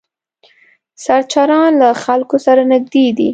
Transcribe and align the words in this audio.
سرچران 1.05 1.71
له 1.81 1.89
خلکو 2.03 2.35
سره 2.45 2.61
نږدې 2.71 3.07
دي. 3.17 3.29